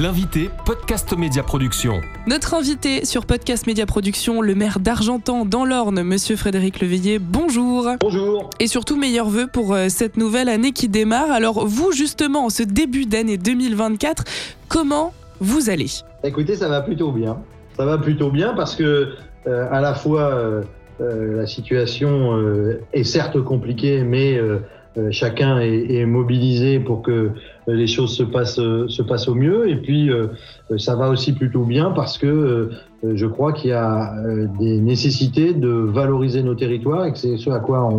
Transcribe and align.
L'invité 0.00 0.48
Podcast 0.64 1.18
Média 1.18 1.42
Production. 1.42 2.00
Notre 2.28 2.54
invité 2.54 3.04
sur 3.04 3.26
Podcast 3.26 3.66
Média 3.66 3.84
Production, 3.84 4.40
le 4.40 4.54
maire 4.54 4.78
d'Argentan 4.78 5.44
dans 5.44 5.64
l'Orne, 5.64 6.04
monsieur 6.04 6.36
Frédéric 6.36 6.80
Leveillé, 6.80 7.18
bonjour. 7.18 7.88
Bonjour. 8.00 8.48
Et 8.60 8.68
surtout, 8.68 8.96
meilleurs 8.96 9.28
vœux 9.28 9.48
pour 9.52 9.74
euh, 9.74 9.88
cette 9.88 10.16
nouvelle 10.16 10.48
année 10.48 10.70
qui 10.70 10.88
démarre. 10.88 11.32
Alors, 11.32 11.66
vous, 11.66 11.90
justement, 11.90 12.44
en 12.44 12.48
ce 12.48 12.62
début 12.62 13.06
d'année 13.06 13.38
2024, 13.38 14.22
comment 14.68 15.12
vous 15.40 15.68
allez? 15.68 15.88
Écoutez, 16.22 16.54
ça 16.54 16.68
va 16.68 16.80
plutôt 16.80 17.10
bien. 17.10 17.38
Ça 17.76 17.84
va 17.84 17.98
plutôt 17.98 18.30
bien 18.30 18.54
parce 18.54 18.76
que, 18.76 19.14
euh, 19.48 19.66
à 19.72 19.80
la 19.80 19.94
fois, 19.94 20.30
euh, 20.32 20.62
la 21.00 21.46
situation 21.48 22.38
est 22.92 23.02
certes 23.02 23.42
compliquée, 23.42 24.04
mais 24.04 24.38
euh, 24.98 25.08
chacun 25.12 25.60
est, 25.60 26.06
mobilisé 26.06 26.80
pour 26.80 27.02
que 27.02 27.30
les 27.74 27.86
choses 27.86 28.16
se 28.16 28.22
passent, 28.22 28.58
euh, 28.58 28.88
se 28.88 29.02
passent 29.02 29.28
au 29.28 29.34
mieux. 29.34 29.68
Et 29.68 29.76
puis, 29.76 30.10
ça 30.78 30.96
va 30.96 31.08
aussi 31.08 31.32
plutôt 31.32 31.64
bien 31.64 31.90
parce 31.90 32.18
que 32.18 32.70
je 33.02 33.26
crois 33.26 33.52
qu'il 33.52 33.70
y 33.70 33.74
a 33.74 34.14
des 34.58 34.80
nécessités 34.80 35.54
de 35.54 35.68
valoriser 35.68 36.42
nos 36.42 36.54
territoires 36.54 37.04
et 37.04 37.12
que 37.12 37.18
c'est 37.18 37.36
ce 37.36 37.50
à 37.50 37.60
quoi 37.60 37.84
on, 37.84 37.98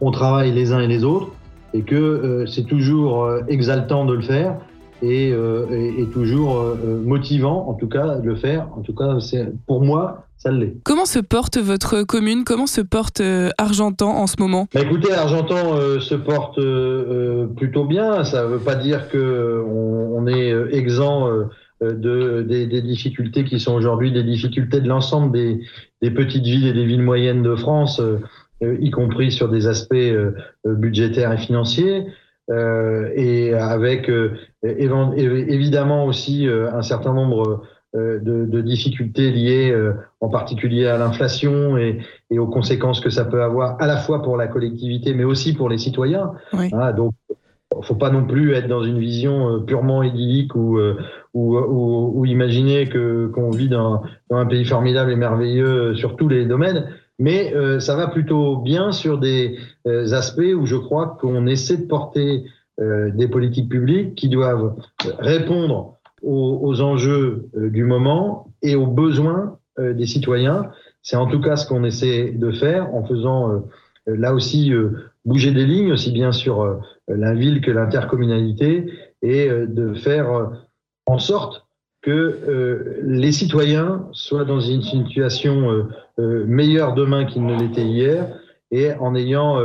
on, 0.00 0.10
travaille 0.10 0.52
les 0.52 0.72
uns 0.72 0.80
et 0.80 0.86
les 0.86 1.04
autres 1.04 1.28
et 1.74 1.82
que 1.82 2.44
c'est 2.46 2.66
toujours 2.66 3.28
exaltant 3.48 4.04
de 4.04 4.14
le 4.14 4.22
faire. 4.22 4.56
Et, 5.02 5.28
et, 5.28 6.00
et 6.00 6.06
toujours 6.06 6.76
motivant, 7.04 7.68
en 7.68 7.74
tout 7.74 7.88
cas, 7.88 8.16
de 8.16 8.26
le 8.26 8.36
faire. 8.36 8.68
En 8.76 8.80
tout 8.80 8.94
cas, 8.94 9.20
c'est 9.20 9.46
pour 9.66 9.82
moi, 9.82 10.28
ça 10.38 10.52
l'est. 10.52 10.76
Comment 10.84 11.04
se 11.04 11.18
porte 11.18 11.58
votre 11.58 12.04
commune? 12.04 12.44
Comment 12.44 12.68
se 12.68 12.80
porte 12.80 13.20
euh, 13.20 13.50
Argentan 13.58 14.10
en 14.10 14.26
ce 14.28 14.36
moment? 14.38 14.68
Bah 14.72 14.80
Écoutez, 14.80 15.12
Argentan 15.12 15.76
euh, 15.76 15.98
se 15.98 16.14
porte 16.14 16.58
euh, 16.58 17.46
plutôt 17.56 17.84
bien. 17.84 18.22
Ça 18.24 18.44
ne 18.44 18.48
veut 18.48 18.60
pas 18.60 18.76
dire 18.76 19.08
qu'on 19.10 19.18
on 19.18 20.26
est 20.28 20.52
exempt 20.72 21.28
de, 21.80 22.42
des, 22.42 22.66
des, 22.66 22.82
difficultés 22.82 23.44
qui 23.44 23.60
sont 23.60 23.74
aujourd'hui 23.74 24.12
des 24.12 24.24
difficultés 24.24 24.80
de 24.80 24.88
l'ensemble 24.88 25.32
des, 25.32 25.60
des, 26.02 26.10
petites 26.10 26.44
villes 26.44 26.66
et 26.66 26.72
des 26.72 26.84
villes 26.84 27.02
moyennes 27.02 27.42
de 27.42 27.54
France, 27.54 28.00
y 28.60 28.90
compris 28.90 29.30
sur 29.30 29.48
des 29.48 29.68
aspects 29.68 29.94
budgétaires 30.64 31.32
et 31.32 31.38
financiers. 31.38 32.06
Et 32.50 33.52
avec 33.54 34.10
évidemment 34.62 36.06
aussi 36.06 36.48
un 36.48 36.82
certain 36.82 37.12
nombre 37.12 37.62
euh, 37.96 38.18
de, 38.20 38.44
de, 38.44 38.60
difficultés 38.60 39.30
liées 39.30 39.70
euh, 39.70 39.94
en 40.20 40.28
particulier 40.28 40.86
à 40.86 40.98
l'inflation 40.98 41.78
et, 41.78 42.02
et, 42.30 42.38
aux 42.38 42.46
conséquences 42.46 43.00
que 43.00 43.08
ça 43.08 43.24
peut 43.24 43.42
avoir 43.42 43.80
à 43.80 43.86
la 43.86 43.96
fois 43.96 44.22
pour 44.22 44.36
la 44.36 44.46
collectivité 44.46 45.14
mais 45.14 45.24
aussi 45.24 45.54
pour 45.54 45.70
les 45.70 45.78
citoyens. 45.78 46.32
Oui. 46.52 46.68
Hein, 46.74 46.92
donc, 46.92 47.14
faut 47.80 47.94
pas 47.94 48.10
non 48.10 48.26
plus 48.26 48.52
être 48.52 48.68
dans 48.68 48.84
une 48.84 48.98
vision 48.98 49.54
euh, 49.54 49.58
purement 49.60 50.02
idyllique 50.02 50.54
ou, 50.54 50.78
ou, 51.32 51.56
ou, 51.56 52.12
ou 52.14 52.26
imaginer 52.26 52.90
que 52.90 53.28
qu'on 53.28 53.48
vit 53.48 53.70
dans, 53.70 54.02
dans, 54.28 54.36
un 54.36 54.44
pays 54.44 54.66
formidable 54.66 55.10
et 55.10 55.16
merveilleux 55.16 55.94
sur 55.94 56.14
tous 56.14 56.28
les 56.28 56.44
domaines. 56.44 56.90
Mais 57.18 57.52
euh, 57.54 57.80
ça 57.80 57.96
va 57.96 58.06
plutôt 58.06 58.56
bien 58.56 58.92
sur 58.92 59.18
des 59.18 59.58
aspects 59.86 60.54
où 60.56 60.66
je 60.66 60.76
crois 60.76 61.16
qu'on 61.20 61.46
essaie 61.46 61.76
de 61.76 61.86
porter 61.86 62.44
euh, 62.80 63.10
des 63.10 63.26
politiques 63.26 63.68
publiques 63.68 64.14
qui 64.14 64.28
doivent 64.28 64.76
répondre 65.18 65.98
aux, 66.22 66.60
aux 66.62 66.80
enjeux 66.80 67.48
euh, 67.56 67.70
du 67.70 67.82
moment 67.82 68.52
et 68.62 68.76
aux 68.76 68.86
besoins 68.86 69.58
euh, 69.80 69.94
des 69.94 70.06
citoyens. 70.06 70.70
C'est 71.02 71.16
en 71.16 71.26
tout 71.26 71.40
cas 71.40 71.56
ce 71.56 71.66
qu'on 71.66 71.82
essaie 71.82 72.30
de 72.30 72.52
faire 72.52 72.94
en 72.94 73.04
faisant 73.04 73.50
euh, 73.50 73.60
là 74.06 74.32
aussi 74.32 74.72
bouger 75.24 75.50
des 75.50 75.66
lignes, 75.66 75.92
aussi 75.92 76.12
bien 76.12 76.32
sur 76.32 76.80
la 77.08 77.34
ville 77.34 77.60
que 77.60 77.70
l'intercommunalité, 77.70 78.90
et 79.20 79.50
de 79.50 79.92
faire 79.92 80.50
en 81.04 81.18
sorte 81.18 81.66
que 82.02 83.00
les 83.02 83.32
citoyens 83.32 84.08
soient 84.12 84.44
dans 84.44 84.60
une 84.60 84.82
situation 84.82 85.88
meilleure 86.18 86.94
demain 86.94 87.24
qu'ils 87.24 87.44
ne 87.44 87.58
l'étaient 87.58 87.86
hier, 87.86 88.28
et 88.70 88.92
en 88.94 89.14
ayant 89.14 89.58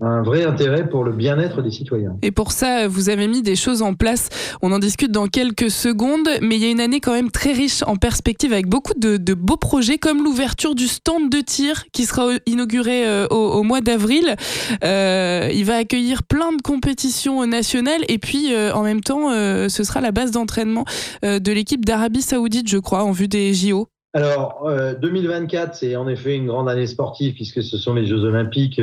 un 0.00 0.22
vrai 0.22 0.44
intérêt 0.44 0.88
pour 0.88 1.04
le 1.04 1.12
bien-être 1.12 1.62
des 1.62 1.70
citoyens. 1.70 2.16
Et 2.22 2.30
pour 2.30 2.52
ça, 2.52 2.86
vous 2.86 3.08
avez 3.08 3.28
mis 3.28 3.42
des 3.42 3.56
choses 3.56 3.82
en 3.82 3.94
place. 3.94 4.28
On 4.60 4.72
en 4.72 4.78
discute 4.78 5.10
dans 5.10 5.26
quelques 5.26 5.70
secondes, 5.70 6.28
mais 6.42 6.56
il 6.56 6.62
y 6.62 6.66
a 6.66 6.70
une 6.70 6.80
année 6.80 7.00
quand 7.00 7.12
même 7.12 7.30
très 7.30 7.52
riche 7.52 7.82
en 7.86 7.96
perspectives 7.96 8.52
avec 8.52 8.68
beaucoup 8.68 8.92
de, 8.98 9.16
de 9.16 9.34
beaux 9.34 9.56
projets 9.56 9.98
comme 9.98 10.22
l'ouverture 10.22 10.74
du 10.74 10.86
stand 10.86 11.30
de 11.30 11.40
tir 11.40 11.84
qui 11.92 12.04
sera 12.04 12.28
inauguré 12.46 13.06
euh, 13.06 13.26
au, 13.30 13.36
au, 13.36 13.62
mois 13.62 13.80
d'avril. 13.80 14.36
Euh, 14.84 15.50
il 15.52 15.64
va 15.64 15.76
accueillir 15.76 16.22
plein 16.22 16.52
de 16.52 16.62
compétitions 16.62 17.46
nationales 17.46 18.02
et 18.08 18.18
puis 18.18 18.54
euh, 18.54 18.72
en 18.74 18.82
même 18.82 19.00
temps, 19.00 19.30
euh, 19.32 19.68
ce 19.68 19.84
sera 19.84 20.00
la 20.00 20.12
base 20.12 20.30
d'entraînement 20.30 20.84
de 21.22 21.52
l'équipe 21.52 21.84
d'Arabie 21.84 22.22
Saoudite, 22.22 22.68
je 22.68 22.78
crois, 22.78 23.04
en 23.04 23.12
vue 23.12 23.28
des 23.28 23.54
JO. 23.54 23.88
Alors, 24.14 24.68
2024, 25.00 25.74
c'est 25.74 25.96
en 25.96 26.08
effet 26.08 26.36
une 26.36 26.46
grande 26.46 26.68
année 26.68 26.86
sportive 26.86 27.34
puisque 27.34 27.62
ce 27.62 27.76
sont 27.76 27.94
les 27.94 28.06
Jeux 28.06 28.24
Olympiques 28.24 28.80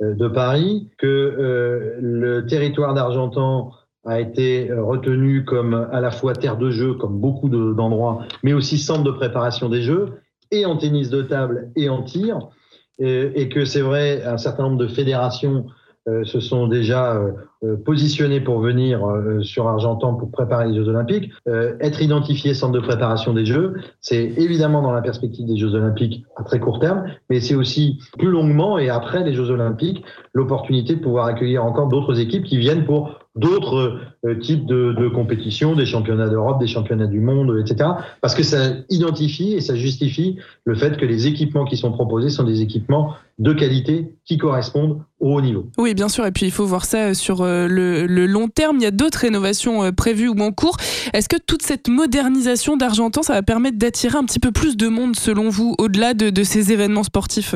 de 0.00 0.28
Paris, 0.28 0.90
que 0.98 1.06
euh, 1.06 1.96
le 2.00 2.46
territoire 2.46 2.94
d'Argentan 2.94 3.72
a 4.04 4.20
été 4.20 4.70
euh, 4.70 4.82
retenu 4.84 5.44
comme 5.44 5.88
à 5.90 6.00
la 6.00 6.10
fois 6.10 6.34
terre 6.34 6.58
de 6.58 6.70
jeu, 6.70 6.94
comme 6.94 7.18
beaucoup 7.18 7.48
d'endroits, 7.48 8.26
mais 8.42 8.52
aussi 8.52 8.78
centre 8.78 9.04
de 9.04 9.10
préparation 9.10 9.68
des 9.68 9.82
jeux, 9.82 10.20
et 10.50 10.64
en 10.64 10.76
tennis 10.76 11.10
de 11.10 11.22
table 11.22 11.70
et 11.76 11.88
en 11.88 12.02
tir, 12.02 12.48
et, 12.98 13.50
que 13.50 13.66
c'est 13.66 13.82
vrai, 13.82 14.22
un 14.24 14.38
certain 14.38 14.62
nombre 14.62 14.78
de 14.78 14.86
fédérations 14.86 15.66
euh, 15.66 15.85
se 16.24 16.40
sont 16.40 16.68
déjà 16.68 17.14
euh, 17.64 17.76
positionnés 17.84 18.40
pour 18.40 18.60
venir 18.60 19.00
sur 19.42 19.66
Argentan 19.66 20.14
pour 20.14 20.30
préparer 20.30 20.68
les 20.68 20.76
Jeux 20.76 20.88
Olympiques. 20.88 21.32
être 21.46 22.00
identifié 22.00 22.54
centre 22.54 22.72
de 22.72 22.80
préparation 22.80 23.32
des 23.32 23.44
Jeux, 23.44 23.74
c'est 24.00 24.22
évidemment 24.36 24.82
dans 24.82 24.92
la 24.92 25.02
perspective 25.02 25.46
des 25.46 25.56
Jeux 25.56 25.74
Olympiques 25.74 26.24
à 26.36 26.44
très 26.44 26.60
court 26.60 26.78
terme, 26.78 27.04
mais 27.30 27.40
c'est 27.40 27.54
aussi 27.54 27.98
plus 28.18 28.30
longuement 28.30 28.78
et 28.78 28.88
après 28.88 29.24
les 29.24 29.34
Jeux 29.34 29.50
Olympiques 29.50 30.04
l'opportunité 30.32 30.94
de 30.94 31.00
pouvoir 31.00 31.26
accueillir 31.26 31.64
encore 31.64 31.88
d'autres 31.88 32.20
équipes 32.20 32.44
qui 32.44 32.58
viennent 32.58 32.84
pour 32.84 33.25
d'autres 33.36 34.00
euh, 34.24 34.34
types 34.38 34.66
de, 34.66 34.92
de, 34.92 35.08
compétitions, 35.08 35.76
des 35.76 35.86
championnats 35.86 36.28
d'Europe, 36.28 36.58
des 36.58 36.66
championnats 36.66 37.06
du 37.06 37.20
monde, 37.20 37.56
etc. 37.60 37.90
Parce 38.22 38.34
que 38.34 38.42
ça 38.42 38.72
identifie 38.88 39.52
et 39.52 39.60
ça 39.60 39.76
justifie 39.76 40.38
le 40.64 40.74
fait 40.74 40.96
que 40.96 41.04
les 41.04 41.26
équipements 41.26 41.66
qui 41.66 41.76
sont 41.76 41.92
proposés 41.92 42.30
sont 42.30 42.44
des 42.44 42.62
équipements 42.62 43.14
de 43.38 43.52
qualité 43.52 44.14
qui 44.24 44.38
correspondent 44.38 45.02
au 45.20 45.34
haut 45.34 45.40
niveau. 45.42 45.66
Oui, 45.76 45.94
bien 45.94 46.08
sûr. 46.08 46.24
Et 46.24 46.32
puis 46.32 46.46
il 46.46 46.50
faut 46.50 46.64
voir 46.64 46.86
ça 46.86 47.12
sur 47.12 47.42
euh, 47.42 47.68
le, 47.68 48.06
le 48.06 48.26
long 48.26 48.48
terme. 48.48 48.76
Il 48.78 48.82
y 48.82 48.86
a 48.86 48.90
d'autres 48.90 49.18
rénovations 49.18 49.84
euh, 49.84 49.92
prévues 49.92 50.28
ou 50.28 50.40
en 50.40 50.52
cours. 50.52 50.78
Est-ce 51.12 51.28
que 51.28 51.36
toute 51.36 51.62
cette 51.62 51.88
modernisation 51.88 52.76
d'Argentan, 52.76 53.22
ça 53.22 53.34
va 53.34 53.42
permettre 53.42 53.78
d'attirer 53.78 54.16
un 54.16 54.24
petit 54.24 54.40
peu 54.40 54.52
plus 54.52 54.76
de 54.76 54.88
monde, 54.88 55.14
selon 55.14 55.50
vous, 55.50 55.74
au-delà 55.78 56.14
de, 56.14 56.30
de 56.30 56.42
ces 56.42 56.72
événements 56.72 57.02
sportifs? 57.02 57.54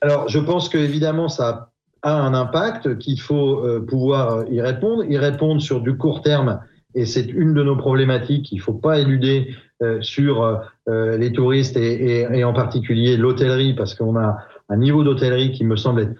Alors, 0.00 0.28
je 0.28 0.38
pense 0.38 0.68
que 0.68 0.78
évidemment, 0.78 1.28
ça 1.28 1.70
a 2.06 2.14
un 2.14 2.34
impact, 2.34 2.98
qu'il 2.98 3.20
faut 3.20 3.64
euh, 3.64 3.84
pouvoir 3.84 4.44
y 4.48 4.60
répondre, 4.60 5.04
y 5.04 5.18
répondre 5.18 5.60
sur 5.60 5.80
du 5.80 5.96
court 5.96 6.22
terme. 6.22 6.60
Et 6.94 7.04
c'est 7.04 7.26
une 7.26 7.52
de 7.52 7.64
nos 7.64 7.76
problématiques 7.76 8.44
qu'il 8.46 8.58
ne 8.58 8.62
faut 8.62 8.74
pas 8.74 9.00
éluder 9.00 9.54
euh, 9.82 10.00
sur 10.02 10.42
euh, 10.88 11.18
les 11.18 11.32
touristes 11.32 11.76
et, 11.76 12.20
et 12.32 12.44
en 12.44 12.52
particulier 12.52 13.16
l'hôtellerie, 13.16 13.74
parce 13.74 13.96
qu'on 13.96 14.16
a 14.16 14.38
un 14.68 14.76
niveau 14.76 15.02
d'hôtellerie 15.02 15.50
qui 15.50 15.64
me 15.64 15.74
semble 15.76 16.02
être 16.02 16.14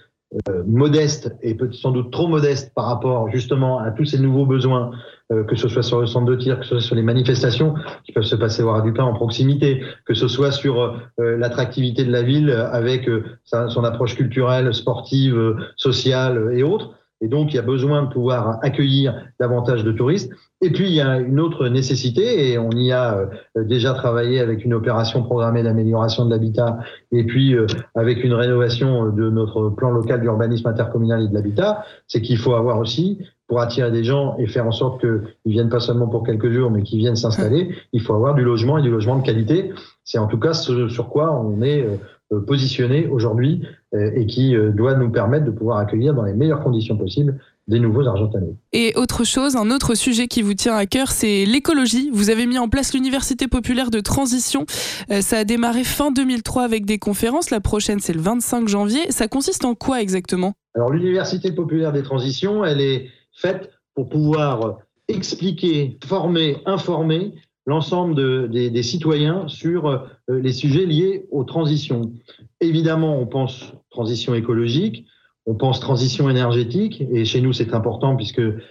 euh, 0.49 0.65
modeste 0.67 1.33
et 1.41 1.55
peut 1.55 1.71
sans 1.71 1.93
doute 1.93 2.11
trop 2.11 2.27
modeste 2.27 2.73
par 2.75 2.87
rapport 2.87 3.31
justement 3.31 3.79
à 3.79 3.93
tous 3.93 4.07
ces 4.07 4.19
nouveaux 4.19 4.45
besoins, 4.45 4.91
euh, 5.31 5.45
que 5.45 5.55
ce 5.55 5.69
soit 5.69 5.85
sur 5.85 6.01
le 6.01 6.09
centre 6.09 6.27
de 6.27 6.35
tir, 6.35 6.59
que 6.59 6.65
ce 6.65 6.71
soit 6.71 6.81
sur 6.81 6.97
les 6.97 7.03
manifestations 7.03 7.75
qui 8.05 8.11
peuvent 8.11 8.25
se 8.25 8.35
passer 8.35 8.65
voir 8.65 8.83
du 8.83 8.93
pain 8.93 9.05
en 9.05 9.15
proximité, 9.15 9.85
que 10.05 10.15
ce 10.15 10.27
soit 10.27 10.51
sur 10.51 10.83
euh, 10.83 11.37
l'attractivité 11.37 12.05
de 12.05 12.11
la 12.11 12.23
ville 12.23 12.51
avec 12.51 13.09
son 13.45 13.85
approche 13.85 14.17
culturelle, 14.17 14.75
sportive, 14.75 15.55
sociale 15.77 16.51
et 16.55 16.65
autres. 16.65 16.91
Et 17.21 17.29
donc, 17.29 17.53
il 17.53 17.57
y 17.57 17.59
a 17.59 17.63
besoin 17.63 18.03
de 18.03 18.13
pouvoir 18.13 18.59
accueillir 18.63 19.15
davantage 19.41 19.85
de 19.85 19.93
touristes. 19.93 20.31
Et 20.61 20.71
puis, 20.71 20.87
il 20.87 20.95
y 20.95 21.01
a 21.01 21.19
une 21.19 21.41
autre 21.41 21.69
nécessité, 21.69 22.51
et 22.51 22.59
on 22.59 22.71
y 22.71 22.93
a 22.93 23.19
euh, 23.57 23.65
déjà 23.65 23.95
travaillé 23.95 24.41
avec 24.41 24.65
une 24.65 24.75
opération 24.75 25.23
programmée 25.23 25.63
d'amélioration 25.63 26.27
de 26.27 26.31
l'habitat, 26.31 26.79
et 27.13 27.25
puis 27.25 27.55
euh, 27.55 27.67
avec 27.95 28.23
une 28.23 28.35
rénovation 28.35 29.11
de 29.11 29.31
notre 29.31 29.71
plan 29.71 29.91
local 29.91 30.21
d'urbanisme 30.21 30.69
intercommunal 30.69 31.25
et 31.25 31.29
de 31.29 31.35
l'habitat, 31.35 31.85
c'est 32.07 32.21
qu'il 32.21 32.39
faut 32.39 32.55
avoir 32.55 32.79
aussi, 32.79 33.19
pour 33.49 33.61
attirer 33.61 33.93
des 33.93 34.03
gens 34.03 34.37
et 34.39 34.47
faire 34.47 34.67
en 34.67 34.73
sorte 34.73 35.01
qu'ils 35.01 35.53
viennent 35.53 35.69
pas 35.69 35.81
seulement 35.81 36.09
pour 36.09 36.25
quelques 36.25 36.51
jours, 36.51 36.71
mais 36.71 36.83
qu'ils 36.83 36.99
viennent 36.99 37.17
s'installer, 37.17 37.77
il 37.93 38.03
faut 38.03 38.15
avoir 38.15 38.35
du 38.35 38.43
logement 38.43 38.77
et 38.79 38.83
du 38.83 38.91
logement 38.91 39.17
de 39.17 39.25
qualité. 39.25 39.73
C'est 40.05 40.19
en 40.19 40.27
tout 40.27 40.39
cas 40.39 40.53
ce 40.53 40.89
sur 40.89 41.09
quoi 41.09 41.33
on 41.33 41.63
est 41.63 41.87
euh, 42.33 42.41
positionné 42.41 43.07
aujourd'hui 43.07 43.63
et 43.93 44.27
qui 44.27 44.55
doit 44.75 44.95
nous 44.95 45.11
permettre 45.11 45.47
de 45.47 45.51
pouvoir 45.51 45.79
accueillir 45.79 46.13
dans 46.13 46.25
les 46.25 46.35
meilleures 46.35 46.63
conditions 46.63 46.99
possibles 46.99 47.41
des 47.69 47.81
nouveaux 47.81 48.07
Argentanais. 48.07 48.55
Et 48.73 48.93
autre 48.97 49.25
chose, 49.25 49.57
un 49.57 49.71
autre 49.71 49.95
sujet 49.95 50.29
qui 50.29 50.43
vous 50.43 50.55
tient 50.55 50.77
à 50.77 50.87
cœur, 50.87 51.11
c'est 51.11 51.45
l'écologie. 51.45 52.11
Vous 52.13 52.31
avez 52.31 52.47
mis 52.47 52.59
en 52.59 52.69
place 52.69 52.95
l'Université 52.95 53.49
populaire 53.49 53.91
de 53.91 54.01
transition. 54.01 54.67
Euh, 55.11 55.21
ça 55.21 55.39
a 55.39 55.45
démarré 55.45 55.83
fin 55.83 56.13
2003 56.13 56.63
avec 56.63 56.87
des 56.87 56.99
conférences. 56.99 57.51
La 57.51 57.61
prochaine, 57.61 57.99
c'est 57.99 58.13
le 58.13 58.21
25 58.21 58.69
janvier. 58.69 59.11
Ça 59.11 59.27
consiste 59.27 59.65
en 59.65 59.75
quoi 59.75 60.01
exactement? 60.01 60.55
Alors 60.75 60.93
l'Université 60.93 61.51
populaire 61.53 61.93
des 61.93 62.03
transitions, 62.03 62.65
elle 62.65 62.81
est 62.81 63.09
faite 63.33 63.71
pour 63.95 64.09
pouvoir 64.09 64.79
expliquer, 65.09 65.99
former, 66.05 66.59
informer 66.67 67.35
l'ensemble 67.67 68.49
des, 68.49 68.83
citoyens 68.83 69.49
sur 69.49 69.89
euh, 69.89 69.99
les 70.29 70.53
sujets 70.53 70.87
liés 70.87 71.27
aux 71.31 71.45
transitions. 71.45 72.13
Évidemment, 72.61 73.19
on 73.19 73.27
pense 73.27 73.73
transition 73.91 74.35
écologique, 74.35 75.05
on 75.47 75.55
pense 75.55 75.81
transition 75.81 76.31
énergétique, 76.31 77.03
et 77.11 77.25
chez 77.25 77.41
nous 77.41 77.53
c'est 77.53 77.75
important 77.75 78.17
puisque 78.17 78.41
euh, 78.41 78.63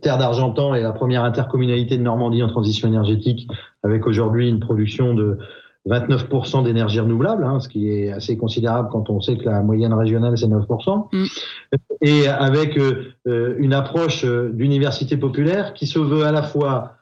Terre 0.00 0.18
d'Argentan 0.18 0.74
est 0.74 0.82
la 0.82 0.92
première 0.92 1.22
intercommunalité 1.22 1.96
de 1.98 2.02
Normandie 2.02 2.42
en 2.42 2.48
transition 2.48 2.88
énergétique, 2.88 3.46
avec 3.82 4.06
aujourd'hui 4.06 4.48
une 4.48 4.60
production 4.60 5.14
de 5.14 5.38
29% 5.88 6.64
d'énergie 6.64 7.00
renouvelable, 7.00 7.44
hein, 7.44 7.60
ce 7.60 7.68
qui 7.68 7.90
est 7.90 8.10
assez 8.10 8.36
considérable 8.36 8.88
quand 8.90 9.08
on 9.08 9.20
sait 9.20 9.36
que 9.36 9.44
la 9.44 9.62
moyenne 9.62 9.94
régionale 9.94 10.36
c'est 10.36 10.46
9%, 10.46 11.08
mm. 11.12 11.24
et 12.02 12.26
avec 12.26 12.78
euh, 12.78 13.54
une 13.58 13.72
approche 13.72 14.24
d'université 14.24 15.16
populaire 15.16 15.72
qui 15.74 15.86
se 15.86 15.98
veut 15.98 16.24
à 16.24 16.32
la 16.32 16.42
fois 16.42 16.96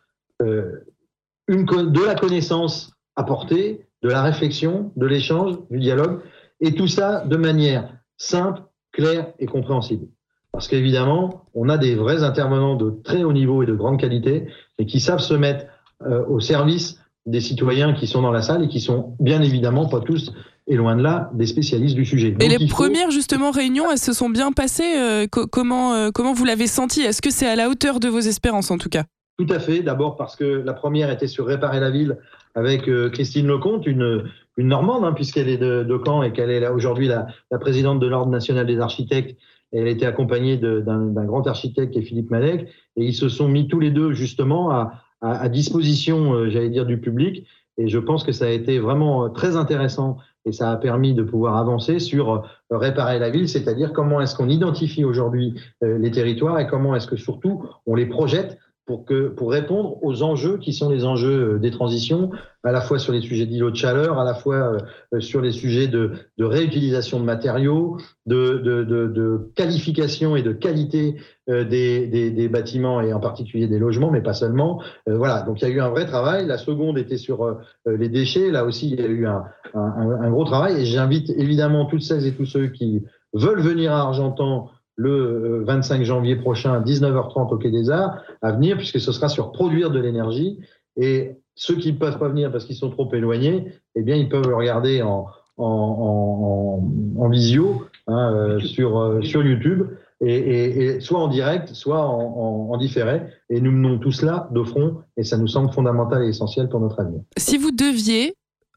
une, 1.48 1.64
de 1.64 2.04
la 2.04 2.14
connaissance 2.14 2.92
apportée, 3.16 3.86
de 4.02 4.08
la 4.08 4.22
réflexion, 4.22 4.92
de 4.96 5.06
l'échange, 5.06 5.56
du 5.70 5.78
dialogue, 5.78 6.20
et 6.60 6.74
tout 6.74 6.86
ça 6.86 7.24
de 7.24 7.36
manière 7.36 7.88
simple, 8.16 8.62
claire 8.92 9.32
et 9.38 9.46
compréhensible. 9.46 10.06
Parce 10.52 10.68
qu'évidemment, 10.68 11.44
on 11.54 11.68
a 11.68 11.78
des 11.78 11.94
vrais 11.94 12.22
intervenants 12.22 12.76
de 12.76 12.90
très 13.04 13.22
haut 13.22 13.32
niveau 13.32 13.62
et 13.62 13.66
de 13.66 13.74
grande 13.74 14.00
qualité, 14.00 14.48
et 14.78 14.86
qui 14.86 15.00
savent 15.00 15.20
se 15.20 15.34
mettre 15.34 15.66
euh, 16.02 16.24
au 16.26 16.40
service 16.40 16.98
des 17.26 17.40
citoyens 17.40 17.92
qui 17.92 18.06
sont 18.06 18.22
dans 18.22 18.32
la 18.32 18.42
salle 18.42 18.64
et 18.64 18.68
qui 18.68 18.80
sont 18.80 19.14
bien 19.20 19.42
évidemment 19.42 19.86
pas 19.86 20.00
tous 20.00 20.32
et 20.66 20.76
loin 20.76 20.96
de 20.96 21.02
là 21.02 21.30
des 21.34 21.46
spécialistes 21.46 21.94
du 21.94 22.04
sujet. 22.04 22.34
et 22.40 22.48
les 22.48 22.66
premières 22.66 23.10
justement 23.10 23.50
réunions, 23.50 23.90
elles 23.90 23.98
se 23.98 24.12
sont 24.12 24.30
bien 24.30 24.52
passées. 24.52 24.96
Euh, 24.98 25.26
comment 25.28 25.94
euh, 25.94 26.10
comment 26.12 26.32
vous 26.32 26.44
l'avez 26.44 26.66
senti? 26.66 27.02
Est-ce 27.02 27.22
que 27.22 27.30
c'est 27.30 27.48
à 27.48 27.56
la 27.56 27.68
hauteur 27.68 28.00
de 28.00 28.08
vos 28.08 28.20
espérances 28.20 28.70
en 28.70 28.78
tout 28.78 28.88
cas? 28.88 29.04
Tout 29.38 29.46
à 29.50 29.60
fait. 29.60 29.82
D'abord 29.82 30.16
parce 30.16 30.34
que 30.34 30.44
la 30.44 30.74
première 30.74 31.10
était 31.10 31.28
sur 31.28 31.46
Réparer 31.46 31.78
la 31.78 31.90
ville 31.90 32.18
avec 32.56 32.88
euh, 32.88 33.08
Christine 33.08 33.46
Lecomte, 33.46 33.86
une, 33.86 34.24
une 34.56 34.68
Normande, 34.68 35.04
hein, 35.04 35.12
puisqu'elle 35.12 35.48
est 35.48 35.58
de, 35.58 35.84
de, 35.84 36.00
Caen 36.04 36.24
et 36.24 36.32
qu'elle 36.32 36.50
est 36.50 36.66
aujourd'hui 36.68 37.06
la, 37.06 37.28
la, 37.52 37.58
présidente 37.58 38.00
de 38.00 38.06
l'Ordre 38.08 38.32
national 38.32 38.66
des 38.66 38.80
architectes. 38.80 39.38
Elle 39.70 39.86
était 39.86 40.06
accompagnée 40.06 40.56
d'un 40.56 41.24
grand 41.24 41.46
architecte 41.46 41.92
qui 41.92 42.00
est 42.00 42.02
Philippe 42.02 42.30
Malek. 42.30 42.68
Et 42.96 43.04
ils 43.04 43.14
se 43.14 43.28
sont 43.28 43.48
mis 43.48 43.68
tous 43.68 43.78
les 43.78 43.90
deux 43.90 44.12
justement 44.12 44.70
à, 44.70 44.94
à, 45.20 45.38
à 45.42 45.48
disposition, 45.48 46.34
euh, 46.34 46.50
j'allais 46.50 46.70
dire, 46.70 46.86
du 46.86 46.98
public. 46.98 47.46
Et 47.76 47.86
je 47.86 47.98
pense 47.98 48.24
que 48.24 48.32
ça 48.32 48.46
a 48.46 48.50
été 48.50 48.80
vraiment 48.80 49.26
euh, 49.26 49.28
très 49.28 49.54
intéressant 49.54 50.16
et 50.46 50.52
ça 50.52 50.72
a 50.72 50.76
permis 50.76 51.14
de 51.14 51.22
pouvoir 51.22 51.56
avancer 51.58 52.00
sur 52.00 52.42
réparer 52.70 53.18
la 53.18 53.28
ville, 53.28 53.48
c'est-à-dire 53.48 53.92
comment 53.92 54.20
est-ce 54.20 54.34
qu'on 54.34 54.48
identifie 54.48 55.04
aujourd'hui 55.04 55.60
les 55.82 56.10
territoires 56.10 56.58
et 56.58 56.66
comment 56.66 56.96
est-ce 56.96 57.06
que 57.06 57.16
surtout 57.16 57.66
on 57.84 57.94
les 57.94 58.06
projette 58.06 58.56
pour, 58.88 59.04
que, 59.04 59.28
pour 59.28 59.50
répondre 59.50 60.02
aux 60.02 60.22
enjeux 60.22 60.56
qui 60.56 60.72
sont 60.72 60.88
les 60.88 61.04
enjeux 61.04 61.56
euh, 61.56 61.58
des 61.58 61.70
transitions, 61.70 62.30
à 62.64 62.72
la 62.72 62.80
fois 62.80 62.98
sur 62.98 63.12
les 63.12 63.20
sujets 63.20 63.44
d'îlots 63.44 63.70
de 63.70 63.76
chaleur, 63.76 64.18
à 64.18 64.24
la 64.24 64.32
fois 64.32 64.54
euh, 64.54 64.78
euh, 65.12 65.20
sur 65.20 65.42
les 65.42 65.52
sujets 65.52 65.88
de, 65.88 66.12
de 66.38 66.44
réutilisation 66.46 67.20
de 67.20 67.24
matériaux, 67.26 67.98
de, 68.24 68.56
de, 68.56 68.84
de, 68.84 69.50
qualification 69.54 70.36
et 70.36 70.42
de 70.42 70.52
qualité 70.52 71.16
des, 71.46 72.06
des, 72.06 72.30
des, 72.30 72.48
bâtiments 72.48 73.00
et 73.00 73.12
en 73.12 73.20
particulier 73.20 73.68
des 73.68 73.78
logements, 73.78 74.10
mais 74.10 74.22
pas 74.22 74.34
seulement. 74.34 74.82
voilà, 75.06 75.42
donc 75.42 75.60
il 75.60 75.68
y 75.68 75.70
a 75.70 75.74
eu 75.74 75.80
un 75.80 75.88
vrai 75.88 76.04
travail. 76.04 76.46
La 76.46 76.58
seconde 76.58 76.98
était 76.98 77.16
sur 77.16 77.56
les 77.86 78.10
déchets. 78.10 78.50
Là 78.50 78.66
aussi, 78.66 78.90
il 78.90 79.00
y 79.00 79.02
a 79.02 79.06
eu 79.06 79.26
un, 79.26 79.44
un, 79.72 80.20
un 80.20 80.30
gros 80.30 80.44
travail. 80.44 80.78
Et 80.78 80.84
j'invite 80.84 81.30
évidemment 81.30 81.86
toutes 81.86 82.02
celles 82.02 82.26
et 82.26 82.32
tous 82.32 82.44
ceux 82.44 82.66
qui 82.66 83.02
veulent 83.32 83.62
venir 83.62 83.92
à 83.92 84.00
Argentan 84.00 84.70
le 84.98 85.62
25 85.64 86.00
euh, 86.00 86.04
janvier 86.04 86.36
prochain 86.36 86.74
à 86.74 86.80
19h30 86.80 87.54
au 87.54 87.56
Quai 87.56 87.70
des 87.70 87.88
Arts 87.88 88.22
à 88.42 88.52
venir, 88.52 88.76
puisque 88.76 89.00
ce 89.00 89.12
sera 89.12 89.28
sur 89.28 89.52
produire 89.52 89.90
de 89.90 90.00
l'énergie. 90.00 90.58
Et 90.96 91.36
ceux 91.54 91.76
qui 91.76 91.92
ne 91.92 91.98
peuvent 91.98 92.18
pas 92.18 92.28
venir 92.28 92.50
parce 92.50 92.64
qu'ils 92.64 92.76
sont 92.76 92.90
trop 92.90 93.10
éloignés, 93.14 93.72
eh 93.94 94.02
bien, 94.02 94.16
ils 94.16 94.28
peuvent 94.28 94.46
le 94.46 94.56
regarder 94.56 95.00
en, 95.02 95.26
en, 95.56 96.82
en, 97.16 97.28
visio 97.28 97.84
hein, 98.08 98.32
euh, 98.34 98.60
sur, 98.60 98.98
euh, 98.98 99.22
sur 99.22 99.44
YouTube, 99.44 99.86
et, 100.20 100.34
et, 100.34 101.00
soit 101.00 101.20
en 101.20 101.28
direct, 101.28 101.68
soit 101.74 102.04
en, 102.04 102.70
en, 102.70 102.76
différé. 102.76 103.22
Et 103.50 103.60
nous 103.60 103.70
menons 103.70 103.98
tout 103.98 104.10
cela 104.10 104.48
de 104.52 104.64
front, 104.64 104.96
et 105.16 105.22
ça 105.22 105.36
nous 105.36 105.46
semble 105.46 105.72
fondamental 105.72 106.24
et 106.24 106.28
essentiel 106.28 106.68
pour 106.68 106.80
notre 106.80 106.98
avenir. 106.98 107.20
Si 107.36 107.56
vous 107.56 107.70
deviez 107.70 108.34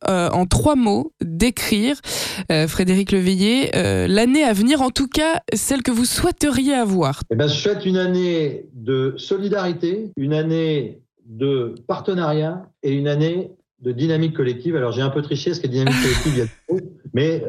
euh, 0.09 0.30
en 0.30 0.45
trois 0.45 0.75
mots 0.75 1.13
décrire, 1.21 1.95
euh, 2.51 2.68
Frédéric 2.68 3.12
Leveillé, 3.12 3.75
euh, 3.75 4.07
l'année 4.07 4.44
à 4.44 4.53
venir, 4.53 4.81
en 4.81 4.89
tout 4.89 5.07
cas 5.07 5.42
celle 5.53 5.83
que 5.83 5.92
vous 5.92 6.06
souhaiteriez 6.06 6.74
avoir 6.74 7.21
eh 7.30 7.36
ben, 7.36 7.48
Je 7.48 7.53
souhaite 7.53 7.86
une 7.86 7.98
année 7.98 8.65
de 8.74 9.13
solidarité, 9.18 10.12
une 10.18 10.33
année 10.33 11.01
de 11.25 11.75
partenariat 11.88 12.65
et 12.81 12.94
une 12.94 13.07
année 13.07 13.51
de 13.81 13.92
dynamique 13.92 14.36
collective. 14.36 14.75
Alors 14.75 14.92
j'ai 14.92 15.01
un 15.01 15.09
peu 15.09 15.21
triché 15.21 15.51
parce 15.51 15.59
que 15.59 15.68
dynamique 15.68 15.94
collective, 16.01 16.33
il 16.33 16.38
y 16.38 16.42
a 16.42 16.45
deux 16.80 16.88
mais 17.13 17.44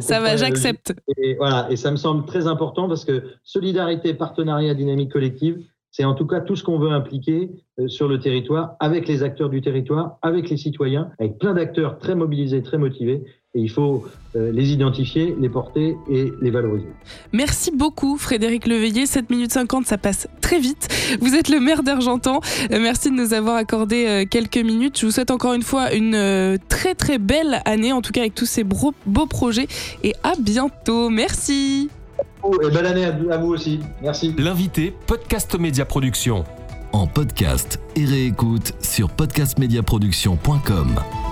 ça 0.00 0.20
va, 0.20 0.36
j'accepte. 0.36 0.94
Et 1.18 1.34
voilà, 1.34 1.66
et 1.70 1.76
ça 1.76 1.90
me 1.90 1.96
semble 1.96 2.24
très 2.24 2.46
important 2.46 2.88
parce 2.88 3.04
que 3.04 3.22
solidarité, 3.44 4.14
partenariat, 4.14 4.74
dynamique 4.74 5.12
collective, 5.12 5.58
c'est 5.92 6.04
en 6.04 6.14
tout 6.14 6.26
cas 6.26 6.40
tout 6.40 6.56
ce 6.56 6.64
qu'on 6.64 6.78
veut 6.78 6.90
impliquer 6.90 7.50
euh, 7.78 7.86
sur 7.86 8.08
le 8.08 8.18
territoire, 8.18 8.76
avec 8.80 9.06
les 9.06 9.22
acteurs 9.22 9.50
du 9.50 9.60
territoire, 9.60 10.16
avec 10.22 10.48
les 10.48 10.56
citoyens, 10.56 11.10
avec 11.18 11.38
plein 11.38 11.52
d'acteurs 11.52 11.98
très 11.98 12.14
mobilisés, 12.14 12.62
très 12.62 12.78
motivés. 12.78 13.22
Et 13.54 13.60
il 13.60 13.68
faut 13.68 14.06
euh, 14.34 14.50
les 14.50 14.72
identifier, 14.72 15.36
les 15.38 15.50
porter 15.50 15.94
et 16.10 16.32
les 16.40 16.50
valoriser. 16.50 16.88
Merci 17.34 17.70
beaucoup 17.70 18.16
Frédéric 18.16 18.66
Leveillé. 18.66 19.04
7 19.04 19.28
minutes 19.28 19.52
50, 19.52 19.84
ça 19.84 19.98
passe 19.98 20.26
très 20.40 20.58
vite. 20.58 20.88
Vous 21.20 21.34
êtes 21.34 21.50
le 21.50 21.60
maire 21.60 21.82
d'Argentan. 21.82 22.40
Euh, 22.70 22.78
merci 22.80 23.10
de 23.10 23.16
nous 23.16 23.34
avoir 23.34 23.56
accordé 23.56 24.26
quelques 24.30 24.56
minutes. 24.56 24.98
Je 24.98 25.04
vous 25.04 25.12
souhaite 25.12 25.30
encore 25.30 25.52
une 25.52 25.62
fois 25.62 25.92
une 25.92 26.58
très 26.70 26.94
très 26.94 27.18
belle 27.18 27.60
année, 27.66 27.92
en 27.92 28.00
tout 28.00 28.12
cas 28.12 28.22
avec 28.22 28.34
tous 28.34 28.46
ces 28.46 28.64
beaux 28.64 29.26
projets. 29.26 29.66
Et 30.02 30.14
à 30.22 30.32
bientôt. 30.40 31.10
Merci. 31.10 31.90
Année 32.86 33.04
à 33.04 33.38
vous 33.38 33.50
aussi. 33.50 33.80
Merci. 34.02 34.34
L'invité 34.38 34.94
Podcast 35.06 35.58
Média 35.58 35.84
Production. 35.84 36.44
En 36.92 37.06
podcast 37.06 37.80
et 37.96 38.04
réécoute 38.04 38.74
sur 38.80 39.08
podcastmediaproduction.com. 39.08 41.31